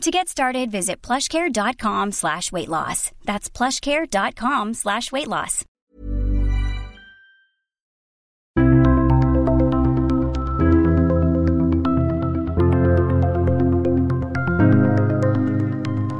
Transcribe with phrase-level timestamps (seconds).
[0.00, 3.10] To get started, visit plushcare.com slash weight loss.
[3.24, 5.64] That's plushcare.com slash weight loss.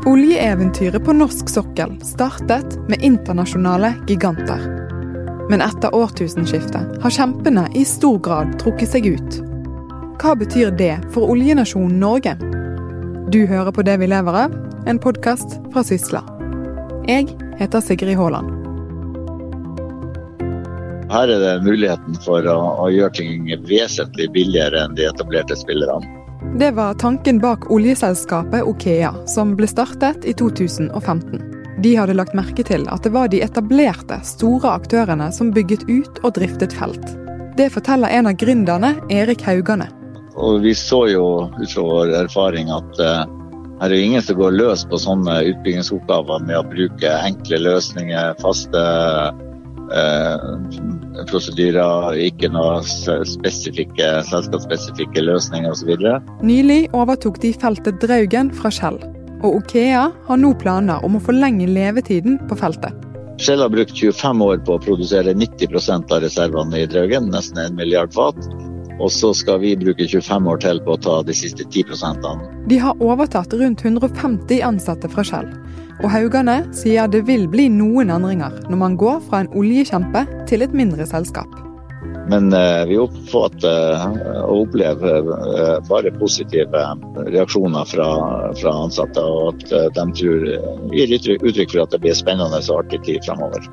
[0.07, 4.61] Oljeeventyret på norsk sokkel startet med internasjonale giganter.
[5.51, 9.43] Men etter årtusenskiftet har kjempene i stor grad trukket seg ut.
[10.21, 12.60] Hva betyr det for oljenasjonen Norge?
[13.33, 14.55] Du hører på Det vi lever av,
[14.91, 16.19] en podkast fra Sysla.
[17.07, 17.29] Jeg
[17.61, 18.49] heter Sigrid Haaland.
[21.13, 26.11] Her er det muligheten for å, å gjøre ting vesentlig billigere enn de etablerte spillerne.
[26.59, 31.39] Det var tanken bak oljeselskapet Okea, som ble startet i 2015.
[31.87, 36.19] De hadde lagt merke til at det var de etablerte, store aktørene som bygget ut
[36.25, 37.15] og driftet felt.
[37.55, 39.87] Det forteller en av gründerne, Erik Haugane.
[40.39, 41.27] Og vi så jo
[41.59, 43.25] ut fra vår erfaring at uh,
[43.81, 48.35] her er jo ingen som går løs på sånne utbyggingsoppgaver med å bruke enkle løsninger,
[48.43, 48.83] faste
[49.97, 50.43] eh,
[51.31, 55.95] prosedyrer, ikke noe spesifikke, selskapsspesifikke løsninger osv.
[56.45, 59.01] Nylig overtok de feltet Draugen fra Shell.
[59.41, 62.93] Og Okea har nå planer om å forlenge levetiden på feltet.
[63.41, 67.81] Shell har brukt 25 år på å produsere 90% av reservene i Draugen, nesten en
[67.81, 68.37] milliard fat.
[69.01, 72.29] Og så skal vi bruke 25 år til på å ta de siste 10%
[72.69, 75.49] De har overtatt rundt 150 ansatte fra Shell.
[76.01, 80.65] Og Haugane sier det vil bli noen endringer når man går fra en oljekjempe til
[80.65, 81.49] et mindre selskap.
[82.31, 86.85] Men eh, vi oppfatter uh, og opplever uh, bare positive
[87.27, 88.09] reaksjoner fra,
[88.61, 89.25] fra ansatte.
[89.25, 90.49] Og at de tror,
[90.95, 93.67] gir uttrykk for at det blir spennende og artig tid framover.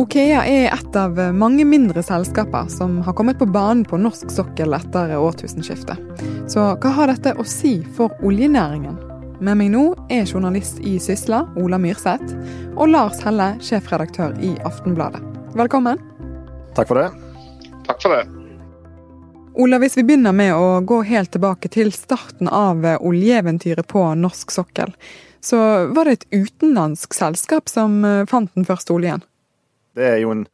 [0.00, 4.72] Okea er et av mange mindre selskaper som har kommet på banen på norsk sokkel
[4.72, 6.00] etter årtusenskiftet.
[6.48, 8.96] Så hva har dette å si for oljenæringen?
[9.44, 12.32] Med meg nå er journalist i Sysla, Ola Myrseth,
[12.78, 15.20] og Lars Helle, sjefredaktør i Aftenbladet.
[15.58, 16.00] Velkommen.
[16.78, 17.08] Takk for det.
[17.90, 18.24] Takk for det.
[19.60, 24.60] Ola, hvis vi begynner med å gå helt tilbake til starten av oljeeventyret på norsk
[24.62, 24.96] sokkel,
[25.44, 28.00] så var det et utenlandsk selskap som
[28.30, 29.26] fant den første oljen?
[30.00, 30.46] Det er jo en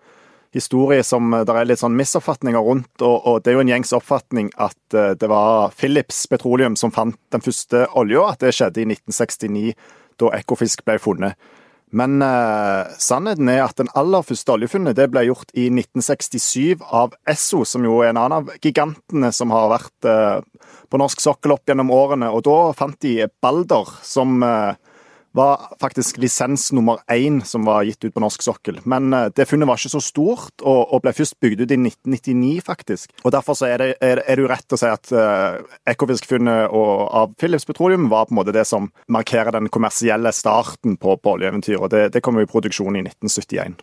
[0.56, 2.94] historie som det er litt sånn misoppfatninger rundt.
[3.00, 7.18] Og, og, det er jo en gjengs oppfatning at det var Philips Petroleum som fant
[7.34, 8.30] den første olja.
[8.32, 9.76] At det skjedde i 1969,
[10.22, 11.36] da Ekofisk ble funnet.
[11.94, 17.14] Men eh, sannheten er at den aller første oljefunnet det ble gjort i 1967 av
[17.30, 20.40] Esso, som jo er en annen av gigantene som har vært eh,
[20.90, 22.32] på norsk sokkel opp gjennom årene.
[22.34, 24.74] Og da fant de Balder, som eh,
[25.36, 28.80] var faktisk lisens nummer én som var gitt ut på norsk sokkel.
[28.84, 33.12] Men det funnet var ikke så stort, og, ble først bygd ut i 1999, faktisk.
[33.24, 35.58] Og Derfor er, det, jo rett å si at uh,
[35.92, 41.18] Ekofisk-funnet av Philips Petroleum var på en måte det som markerer den kommersielle starten på,
[41.20, 41.82] på oljeeventyret.
[41.82, 43.76] og det, det kom jo i produksjon i 1971.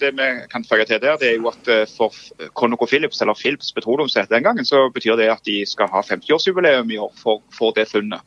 [0.00, 2.12] Det vi kan føye til der, det er jo at for
[2.52, 6.92] ConocoPhillips, eller Philips Petroleum som den gangen, så betyr det at de skal ha 50-årsjubileum
[6.92, 8.20] i år for, for det funnet.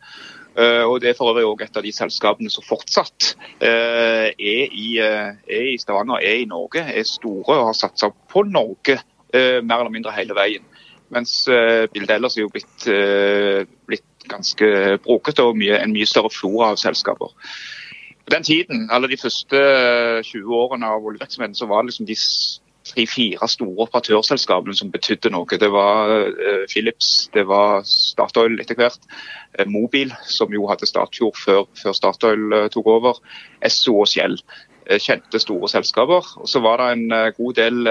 [0.58, 4.72] Uh, og Det er for øvrig også et av de selskapene som fortsatt uh, er,
[4.74, 9.00] i, uh, er, i, Stavanger, er i Norge, er store og har satsa på Norge
[9.38, 10.64] mer eller mindre hele veien.
[11.12, 11.32] Mens
[11.92, 12.86] bildet ellers er jo blitt,
[13.86, 14.70] blitt ganske
[15.04, 17.34] brokete og mye, en mye større flora av selskaper.
[18.24, 19.60] På den tiden, alle de første
[20.32, 22.18] 20 årene av oljevirksomheten, så var det liksom de
[22.88, 25.60] tre-fire store operatørselskapene som betydde noe.
[25.60, 29.04] Det var uh, Philips, det var Statoil etter hvert.
[29.58, 33.22] Uh, Mobil, som jo hadde Statfjord før, før Statoil uh, tok over.
[33.66, 34.40] Esso og Shell.
[34.88, 36.30] Kjente store selskaper.
[36.40, 37.90] Og så var det en god del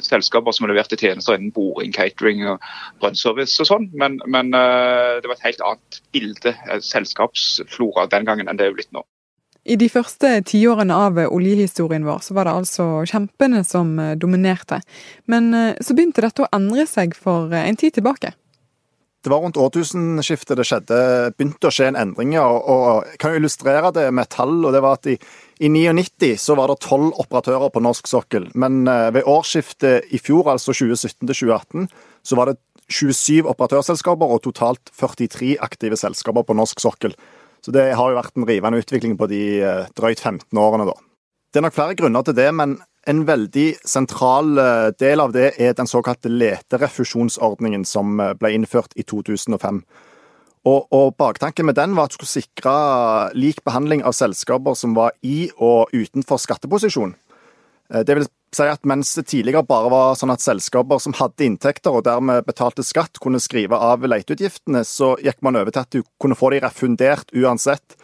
[0.00, 2.64] selskaper som leverte tjenester innen boring, catering og
[3.02, 3.90] brønnservice og sånn.
[4.00, 6.54] Men, men det var et helt annet bilde,
[6.88, 9.04] selskapsflora, den gangen enn det er blitt nå.
[9.66, 14.78] I de første tiårene av oljehistorien vår så var det altså kjempene som dominerte.
[15.26, 15.50] Men
[15.82, 18.36] så begynte dette å endre seg for en tid tilbake.
[19.26, 20.98] Det var rundt årtusenskiftet det skjedde,
[21.34, 22.36] begynte å skje en endring.
[22.38, 24.60] Og, jeg kan illustrere det med tall.
[24.62, 25.16] og det var at I,
[25.58, 28.46] i 99 så var det tolv operatører på norsk sokkel.
[28.54, 31.88] Men ved årsskiftet i fjor, altså 2017 2018,
[32.22, 37.18] så var det 27 operatørselskaper og totalt 43 aktive selskaper på norsk sokkel.
[37.66, 40.92] Så det har jo vært en rivende utvikling på de eh, drøyt 15 årene, da.
[41.50, 42.76] Det er nok flere grunner til det, men
[43.10, 48.94] en veldig sentral eh, del av det er den såkalte leterefusjonsordningen som eh, ble innført
[48.94, 49.82] i 2005.
[50.70, 52.76] Og, og Baktanken med den var at du skulle sikre
[53.34, 57.16] lik behandling av selskaper som var i og utenfor skatteposisjon.
[57.86, 61.94] Det vil si at mens det tidligere bare var sånn at selskaper som hadde inntekter
[61.94, 66.04] og dermed betalte skatt, kunne skrive av leteutgiftene, så gikk man over til at du
[66.22, 67.96] kunne få de refundert uansett.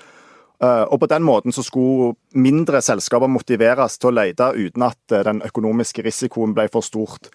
[0.62, 5.14] Eh, og på den måten så skulle mindre selskaper motiveres til å lete uten at
[5.14, 7.30] eh, den økonomiske risikoen ble for stort.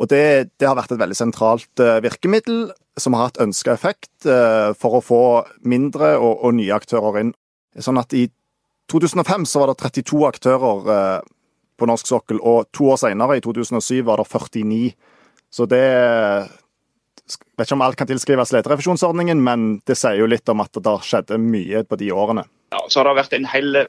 [0.00, 2.70] Og det, det har vært et veldig sentralt eh, virkemiddel
[3.00, 4.26] som har hatt ønska effekt
[4.76, 5.20] for å få
[5.64, 7.30] mindre og, og nye aktører inn.
[7.80, 8.26] Sånn at i
[8.92, 11.22] 2005 så var det 32 aktører
[11.80, 12.40] på norsk sokkel.
[12.44, 14.92] Og to år senere, i 2007, var det 49.
[15.50, 15.84] Så det
[17.58, 20.96] vet ikke om alt kan tilskrives leterefusjonsordningen, men det sier jo litt om at det
[21.06, 22.46] skjedde mye på de årene.
[22.74, 23.82] Ja, så har det vært en hel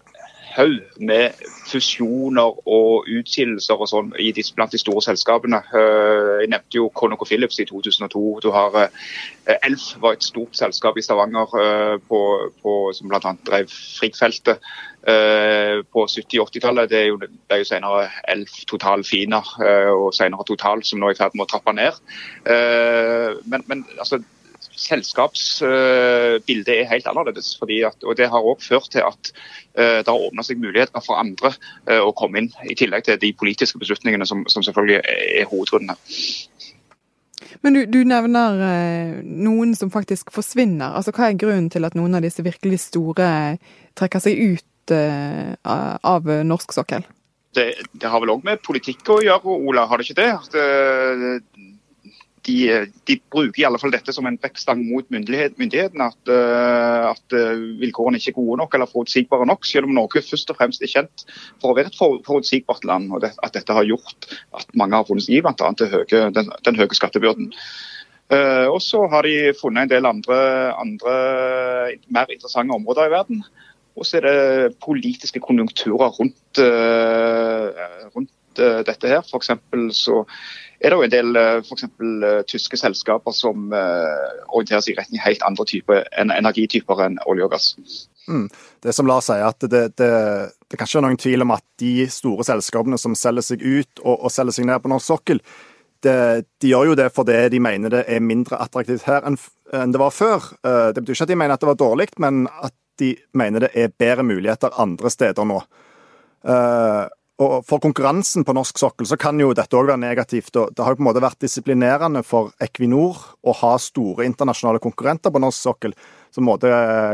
[0.55, 1.37] haug med
[1.69, 4.11] fusjoner og utskillelser og sånn
[4.55, 5.61] blant de store selskapene.
[5.71, 8.23] Eh, jeg nevnte jo Conoco Phillips i 2002.
[8.43, 12.21] Du har eh, Elf var et stort selskap i Stavanger eh, på,
[12.61, 13.35] på, som bl.a.
[13.47, 14.71] drev Frigg-feltet
[15.01, 16.91] på 70-80-tallet.
[16.91, 19.39] Det er jo, det er jo senere Elf, Total Fina
[19.95, 21.97] og senere Total som nå er i ferd med å trappe ned.
[23.49, 24.19] Men, men altså
[24.81, 27.57] selskapsbildet er helt annerledes.
[27.61, 29.31] At, og Det har òg ført til at
[29.77, 31.53] uh, det har åpna seg muligheter for andre
[31.89, 35.95] uh, å komme inn, i tillegg til de politiske beslutningene som, som selvfølgelig er hovedgrunnen
[37.61, 40.95] Men du, du nevner uh, noen som faktisk forsvinner.
[40.97, 43.57] Altså, Hva er grunnen til at noen av disse virkelig store
[43.97, 47.05] trekker seg ut av norsk sokkel?
[47.55, 50.31] Det, det, har vel òg med politikk å gjøre, Ola, har det ikke det?
[50.35, 50.51] At,
[52.47, 56.07] de, de, bruker i alle fall dette som en vekkstang mot myndighet, myndighetene.
[56.09, 59.67] At, uh, at uh, vilkårene ikke er gode nok eller forutsigbare nok.
[59.67, 61.25] Selv om Norge først og fremst er kjent
[61.61, 63.11] for å være et for, forutsigbart land.
[63.13, 65.71] og det, At dette har gjort at mange har funnet seg i bl.a.
[66.33, 67.51] Den, den høye skattebyrden.
[68.31, 70.37] Uh, og så har de funnet en del andre,
[70.79, 71.15] andre
[72.07, 73.45] mer interessante områder i verden.
[73.99, 76.59] Og så er det politiske konjunkturer rundt,
[78.15, 79.21] rundt dette her.
[79.27, 80.23] For så
[80.81, 81.89] er det jo en del for f.eks.
[82.01, 87.45] Eh, tyske selskaper som eh, orienterer seg i retning helt andre typer energityper enn olje
[87.45, 87.67] og gass.
[88.29, 88.47] Mm.
[88.81, 90.09] Det som Lars sier, at det, det,
[90.69, 94.01] det kan ikke være noen tvil om at de store selskapene som selger seg ut
[94.01, 95.43] og, og selger seg ned på norsk sokkel,
[96.01, 96.17] det,
[96.57, 99.37] de gjør jo det fordi de mener det er mindre attraktivt her enn,
[99.77, 100.47] enn det var før.
[100.65, 103.75] Det betyr ikke at de mener at det var dårlig, men at de mener det
[103.77, 105.59] er bedre muligheter andre steder nå.
[107.41, 110.53] Og For konkurransen på norsk sokkel så kan jo dette òg være negativt.
[110.61, 114.81] og Det har jo på en måte vært disiplinerende for Equinor å ha store internasjonale
[114.83, 115.97] konkurrenter på norsk sokkel
[116.31, 116.69] som måtte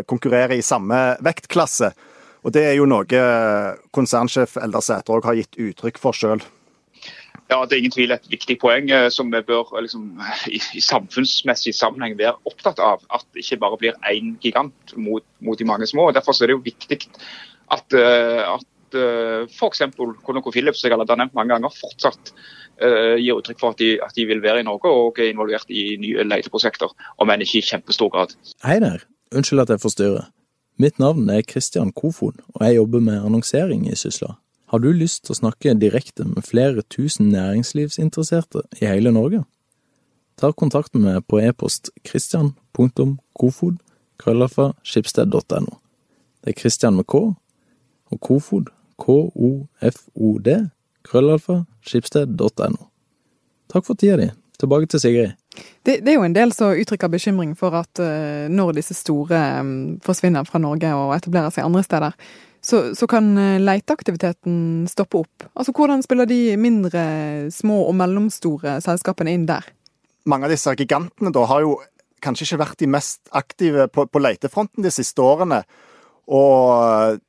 [0.10, 1.94] konkurrere i samme vektklasse.
[2.44, 3.24] Og Det er jo noe
[3.96, 6.44] konsernsjef Eldar Sætre òg har gitt uttrykk for sjøl.
[7.48, 10.20] Ja, Det er ingen tvil et viktig poeng eh, som vi bør liksom,
[10.52, 13.06] i, i, samfunnsmessig sammenheng være opptatt av.
[13.10, 16.12] At det ikke bare blir én gigant mot, mot, de mange små.
[16.12, 17.00] Derfor er det jo viktig
[17.72, 19.84] at, eh, at at eh, f.eks.
[20.26, 22.32] ConocoPhillips jeg har nevnt mange ganger, fortsatt
[22.82, 25.70] uh, gir uttrykk for at de, at de, vil være i Norge og er involvert
[25.70, 28.36] i nye leteprosjekter, om enn ikke i kjempestor grad.
[28.66, 29.04] Hei der,
[29.36, 30.28] unnskyld at jeg forstyrrer.
[30.78, 34.36] Mitt navn er Christian Kofon, og jeg jobber med annonsering i Sysla.
[34.70, 39.46] Har du lyst til å snakke direkte med flere tusen næringslivsinteresserte i hele Norge?
[40.38, 43.80] Ta kontakt med meg på e-post christian.kofod
[44.22, 47.34] krøllafa Det er Christian med K
[48.12, 50.50] og Kofod KOFOD,
[51.08, 52.90] krøllalfa, skipsted.no.
[53.72, 54.28] Takk for tida di.
[54.58, 55.36] Tilbake til Sigrid.
[55.86, 59.40] Det, det, er jo en del som uttrykker bekymring for at uh, når disse store
[59.62, 62.18] um, forsvinner fra Norge og etablerer seg andre steder,
[62.68, 63.30] så, så kan
[63.62, 65.46] leiteaktiviteten stoppe opp.
[65.54, 67.04] Altså Hvordan spiller de mindre,
[67.54, 69.68] små og mellomstore selskapene inn der?
[70.28, 71.78] Mange av disse gigantene da har jo
[72.26, 75.62] kanskje ikke vært de mest aktive på, på letefronten de siste årene.
[76.28, 77.22] Og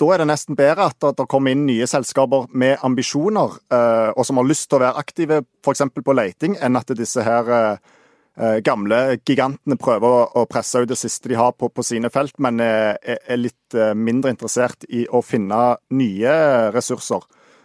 [0.00, 4.26] da er det nesten bedre at det kommer inn nye selskaper med ambisjoner, eh, og
[4.26, 5.84] som har lyst til å være aktive f.eks.
[5.94, 7.92] på leiting, enn at disse her eh,
[8.40, 12.34] eh, gamle gigantene prøver å, presse ut det siste de har på, på sine felt,
[12.42, 16.34] men er, er, litt mindre interessert i å finne nye
[16.74, 17.22] ressurser.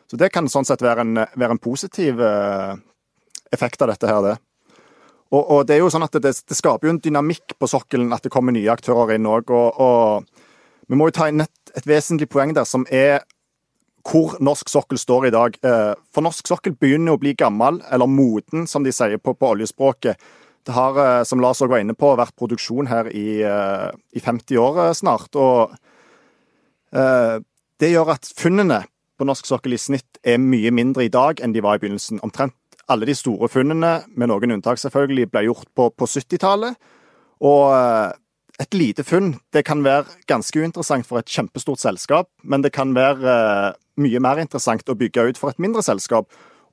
[0.09, 2.21] Så det kan sånn sett være en, være en positiv
[3.53, 4.35] effekt av dette her, det.
[5.29, 8.13] Og, og, det er jo sånn at det, det, skaper jo en dynamikk på sokkelen
[8.15, 9.53] at det kommer nye aktører inn òg.
[9.53, 10.39] Og, og,
[10.89, 11.43] vi må jo ta inn
[11.75, 13.21] et, vesentlig poeng der, som er
[14.09, 15.57] hvor norsk sokkel står i dag.
[15.65, 19.51] Eh, for norsk sokkel begynner å bli gammel, eller moden, som de sier på, på
[19.53, 20.21] oljespråket.
[20.65, 24.23] Det har, eh, som Lars òg var inne på, vært produksjon her i, eh, i
[24.23, 25.35] 50 år snart.
[25.35, 25.75] Og
[26.89, 28.79] det gjør at funnene
[29.19, 32.17] på norsk sokkel i snitt er mye mindre i dag enn de var i begynnelsen.
[32.25, 32.55] Omtrent
[32.89, 36.79] alle de store funnene, med noen unntak selvfølgelig, ble gjort på, på 70-tallet.
[37.45, 37.69] Og
[38.59, 42.91] et lite funn det kan være ganske uinteressant for et kjempestort selskap, men det kan
[42.95, 46.27] være eh, mye mer interessant å bygge ut for et mindre selskap.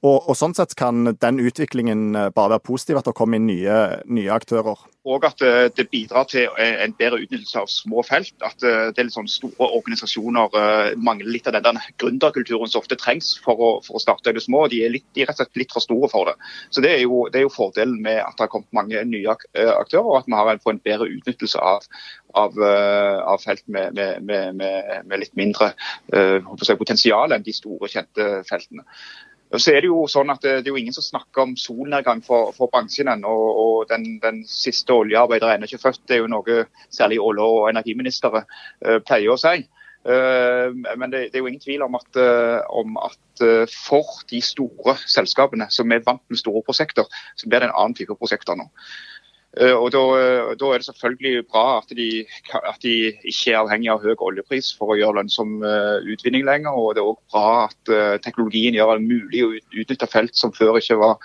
[0.07, 3.49] Og, og, sånn sett kan den utviklingen eh, bare være positiv, at det kommer inn
[3.49, 3.79] nye,
[4.13, 4.85] nye aktører.
[5.07, 8.35] Og at eh, det bidrar til eh, en bedre utnyttelse av små felt.
[8.45, 10.55] At det er litt sånn store organisasjoner
[11.03, 14.67] mangler litt av den gründerkulturen som ofte trengs for å, for å starte det små.
[14.71, 16.37] De er, litt, de er, rett og slett litt for store for det.
[16.71, 19.33] Så Det er jo, det er jo fordelen med at det har kommet mange nye
[19.33, 21.87] aktører, og at vi har en, en bedre utnyttelse av,
[22.37, 22.59] av,
[23.35, 24.67] av felt med, med, med,
[25.07, 25.73] med, litt mindre
[26.13, 28.85] uh, potensial enn de store, kjente feltene.
[29.55, 32.51] Så er Det jo sånn at det, er jo ingen som snakker om solnedgang for,
[32.57, 33.31] for bransjen ennå.
[33.31, 36.03] Og, den, den, siste oljearbeider er ennå ikke født.
[36.09, 39.63] Det er jo noe særlig olje- og energiministre uh, pleier å si.
[40.07, 43.23] Uh, men det, det, er jo ingen tvil om at, uh, om at,
[43.71, 47.95] for de store selskapene som er vant med store prosjekter, så blir det en annen
[47.99, 48.67] type prosjekter nå.
[49.57, 52.09] Eh, og da, eh, da, er det selvfølgelig bra at de,
[52.53, 56.77] at de, ikke er avhengig av høy oljepris for å gjøre lønnsom eh, utvinning lenger.
[56.77, 57.95] Og det er òg bra at
[58.25, 61.17] teknologien gjør det mulig å utnytte felt som før ikke var,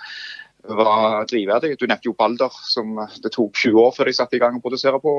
[0.79, 1.75] var drivverdig.
[1.75, 4.63] Du nevnte jo Balder, som det tok 20 år før de satte i gang å
[4.63, 5.15] produsere på.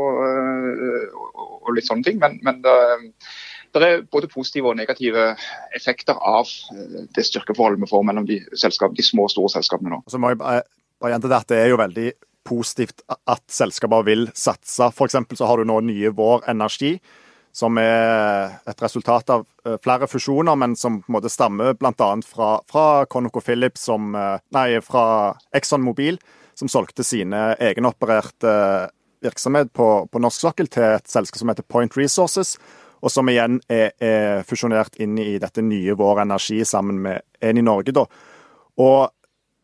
[1.52, 2.20] og litt sånne ting.
[2.22, 2.76] Men, men det,
[3.76, 5.34] det, er både positive og negative
[5.76, 6.48] effekter av
[7.12, 10.04] det styrkeforholdet vi får mellom de, de små og store selskapene nå.
[10.08, 10.64] Så må jeg bare,
[11.02, 12.12] bare gjenta det at det er jo veldig
[12.44, 14.88] positivt at selskaper vil satse.
[14.90, 15.16] F.eks.
[15.38, 16.96] så har du nå nye Vår Energi,
[17.52, 22.10] som er et resultat av eh, flere fusjoner, men som på en måte stammer bl.a.
[22.26, 25.04] fra, fra ConocoPhillips, som eh, Nei, fra
[25.54, 26.18] Exxon Mobil,
[26.58, 31.68] som solgte sine egenopererte eh, virksomhet på, på norsk sokkel til et selskap som heter
[31.68, 32.56] Point Resources,
[33.02, 37.58] og som igjen er, er fusjonert inn i dette nye Vår Energi sammen med en
[37.58, 37.94] i Norge.
[37.94, 38.06] da.
[38.80, 39.10] Og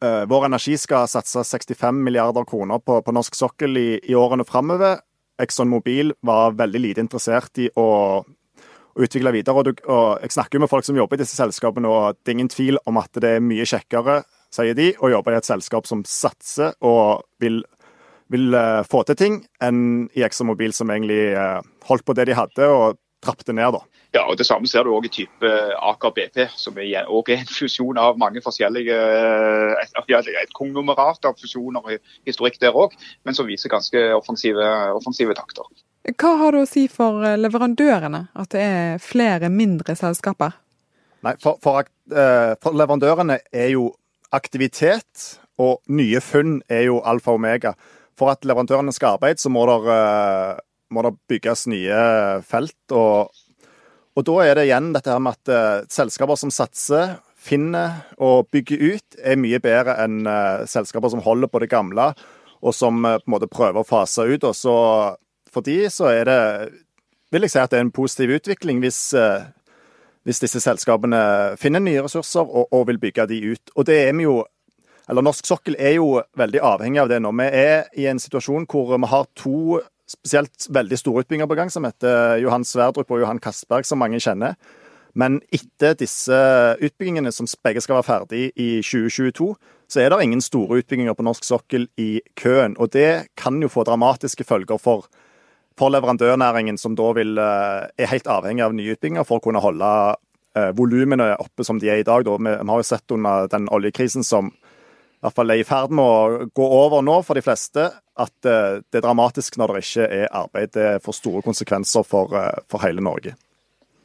[0.00, 5.00] vår Energi skal satse 65 milliarder kroner på, på norsk sokkel i, i årene framover.
[5.42, 7.86] Exxon Mobil var veldig lite interessert i å,
[8.22, 9.54] å utvikle videre.
[9.54, 12.32] Og, du, og, Jeg snakker jo med folk som jobber i disse selskapene, og det
[12.32, 14.22] er ingen tvil om at det er mye kjekkere,
[14.54, 17.60] sier de, å jobbe i et selskap som satser og vil,
[18.32, 22.30] vil uh, få til ting, enn i Exxon Mobil, som egentlig uh, holdt på det
[22.30, 23.72] de hadde, og trappet ned.
[23.72, 23.80] da.
[24.14, 25.50] Ja, og Det samme ser du òg i type
[25.90, 28.96] Aker BP, som er en fusjon av mange forskjellige
[29.82, 32.94] Et, kongnummerat konglomerat av fusjoner og historikk der òg,
[33.24, 35.64] men som viser ganske offensive, offensive, takter.
[36.16, 40.56] Hva har det å si for leverandørene at det er flere mindre selskaper?
[41.26, 41.84] Nei, for, for,
[42.14, 43.90] eh, for leverandørene er jo
[44.32, 47.74] aktivitet og nye funn er jo alfa og omega.
[48.18, 50.60] For at leverandørene skal arbeide, så må det, eh,
[50.94, 52.00] må det bygges nye
[52.46, 52.80] felt.
[52.92, 53.34] og
[54.18, 58.48] og da er det igjen dette her med at uh, selskaper som satser, finner og
[58.50, 62.10] bygger ut, er mye bedre enn uh, selskaper som holder på det gamle,
[62.58, 64.42] og som uh, på en måte prøver å fase ut.
[64.42, 64.74] Og så
[65.48, 66.40] for de så er det
[67.30, 69.12] vil jeg si at det er en positiv utvikling hvis,
[70.24, 71.18] hvis disse selskapene
[71.60, 73.72] finner nye ressurser og, og, vil bygge de ut.
[73.76, 74.38] Og det er vi jo
[75.08, 77.32] eller Norsk sokkel er jo veldig avhengig av det nå.
[77.36, 81.70] Vi er i en situasjon hvor vi har to spesielt veldig store utbygginger på gang,
[81.72, 84.56] som heter Johan Sverdrup og Johan Castberg, som mange kjenner.
[85.18, 86.36] Men etter disse
[86.84, 89.50] utbyggingene, som begge skal være ferdig i 2022,
[89.88, 92.76] så er det ingen store utbygginger på norsk sokkel i køen.
[92.78, 95.08] Og det kan jo få dramatiske følger for,
[95.78, 99.64] for leverandørnæringen, som da vil, eh, er helt avhengig av nye utbygginger for å kunne
[99.64, 99.90] holde
[100.54, 102.26] eh, volumene oppe som de er i dag.
[102.28, 102.36] Da.
[102.36, 104.52] Vi, har jo sett under den oljekrisen som
[105.24, 108.78] hvert fall er i ferd med å gå over nå for de fleste, at eh,
[108.84, 110.72] det er dramatisk når det ikke er arbeid.
[110.76, 113.34] Det får store konsekvenser for, eh, for hele Norge.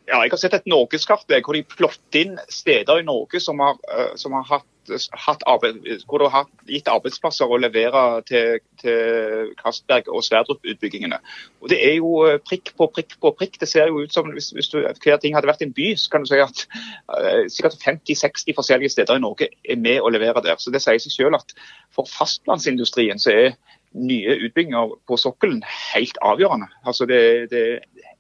[0.10, 3.78] Ja, jeg har sett et norgeskart hvor de plotter inn steder i Norge som har,
[4.20, 4.68] som har hatt
[5.46, 11.20] arbeid, hvor det har gitt arbeidsplasser å levere til, til Castberg og Sverdrup-utbyggingene.
[11.62, 13.60] Og Det er jo eh, prikk på prikk på prikk.
[13.60, 16.12] Det ser jo ut som hvis, hvis du, hver ting hadde vært en by, så
[16.12, 16.66] kan du si at
[17.10, 20.60] uh, sikkert 50-60 forskjellige steder i Norge er med å levere der.
[20.60, 21.56] Så Det sier seg selv at
[21.94, 23.56] for fastlandsindustrien så er
[23.94, 25.62] nye utbygginger på sokkelen
[25.94, 26.70] helt avgjørende.
[26.86, 27.22] Altså det,
[27.52, 27.64] det,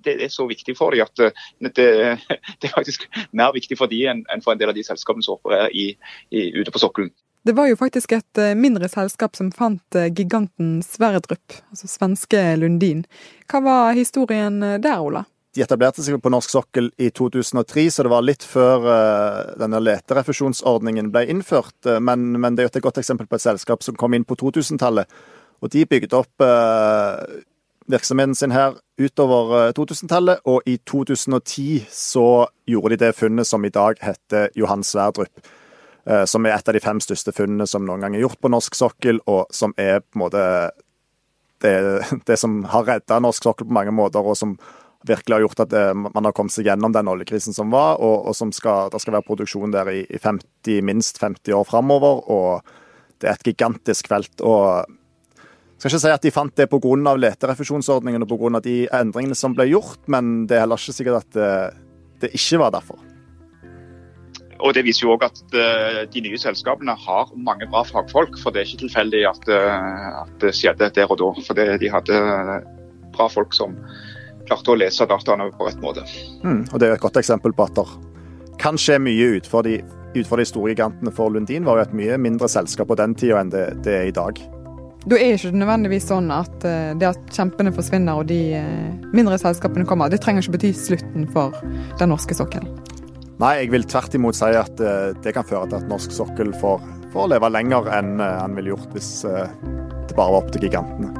[0.03, 1.89] det er så viktig for dem at eh, det,
[2.59, 5.39] det, er faktisk mer viktig for dem enn for en del av de selskapene som
[5.39, 5.91] opererer i,
[6.31, 7.13] i, ute på sokkelen.
[7.43, 12.41] Det var jo faktisk et eh, mindre selskap som fant eh, giganten Sverdrup, altså svenske
[12.59, 13.05] Lundin.
[13.51, 15.25] Hva var historien der, Ola?
[15.53, 18.87] De etablerte seg på norsk sokkel i 2003, så det var litt før
[19.61, 21.77] denne leterefusjonsordningen ble innført.
[22.01, 24.33] Men, men, det er jo et godt eksempel på et selskap som kom inn på
[24.41, 25.05] 2000-tallet.
[25.63, 26.43] Og de bygde opp
[27.89, 33.65] virksomheten sin her utover 2000-tallet, eh, og i 2010 så gjorde de det funnet som
[33.65, 35.43] i dag heter Johan Sverdrup.
[36.05, 38.51] Eh, som er et av de fem største funnene som noen gang er gjort på
[38.51, 40.46] norsk sokkel, og som er på en måte
[41.63, 41.75] det,
[42.27, 44.58] det som har redda norsk sokkel på mange måter, og som
[45.08, 48.29] virkelig har gjort at eh, man har kommet seg gjennom den oljekrisen som var, og,
[48.29, 52.24] og som skal, det skal være produksjon der i 50, minst 50 år framover.
[52.32, 52.75] Og
[53.20, 54.39] det er et gigantisk felt.
[54.41, 54.88] og
[55.83, 57.15] skal ikke si at de fant det pga.
[57.19, 58.59] leterefusjonsordningen og pga.
[58.63, 61.49] de endringene som ble gjort, men det er heller ikke sikkert at det,
[62.23, 63.01] det ikke var derfor.
[64.63, 68.37] Og Det viser jo òg at uh, de nye selskapene har mange bra fagfolk.
[68.39, 71.31] For det er ikke tilfeldig at, uh, at det skjedde der og da.
[71.43, 72.21] For det, de hadde
[73.13, 73.75] bra folk som
[74.47, 76.05] klarte å lese dataene på rett måte.
[76.45, 77.87] Mm, og Det er et godt eksempel på at det
[78.61, 79.81] kan skje mye utenfor de,
[80.15, 81.11] ut de store gigantene.
[81.11, 84.11] For Lundin var jo et mye mindre selskap på den tida enn det, det er
[84.11, 84.39] i dag.
[85.03, 88.91] Da er ikke det nødvendigvis sånn at eh, det at kjempene forsvinner og de eh,
[89.12, 91.55] mindre selskapene kommer, det trenger ikke bety slutten for
[92.00, 92.69] den norske sokkelen.
[93.41, 96.53] Nei, jeg vil tvert imot si at eh, det kan føre til at norsk sokkel
[96.62, 101.12] får, får leve lenger enn han ville gjort hvis det bare var opp til gigantene.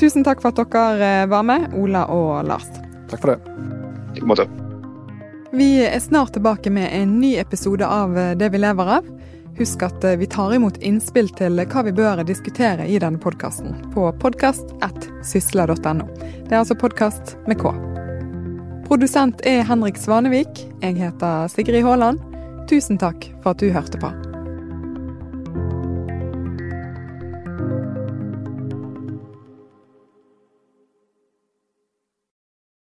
[0.00, 2.68] Tusen takk for at dere var med, Ola og Lars.
[3.12, 3.56] Takk for det.
[4.16, 4.48] I måte.
[5.56, 9.15] Vi er snart tilbake med en ny episode av Det vi lever av.
[9.56, 13.78] Husk at eh, vi tar imot innspill til hva vi bør diskutere i denne podkasten
[13.94, 16.06] på podkast.sysla.no.
[16.20, 17.72] Det er altså podkast med K.
[18.86, 20.62] Produsent er Henrik Svanevik.
[20.84, 22.20] Jeg heter Sigrid Haaland.
[22.70, 24.12] Tusen takk for at du hørte på.